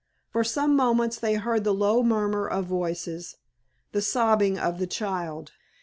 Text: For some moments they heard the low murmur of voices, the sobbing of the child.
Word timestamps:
For 0.31 0.43
some 0.43 0.75
moments 0.75 1.19
they 1.19 1.35
heard 1.35 1.63
the 1.63 1.75
low 1.75 2.01
murmur 2.01 2.47
of 2.47 2.65
voices, 2.65 3.35
the 3.91 4.01
sobbing 4.01 4.57
of 4.57 4.79
the 4.79 4.87
child. 4.87 5.51